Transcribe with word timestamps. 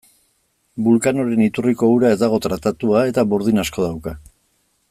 Vulcanoren 0.85 1.43
iturriko 1.47 1.91
ura 1.97 2.13
ez 2.15 2.19
dago 2.23 2.41
tratatuta, 2.49 3.07
eta 3.13 3.29
burdin 3.35 3.65
asko 3.67 3.89
dauka. 3.89 4.19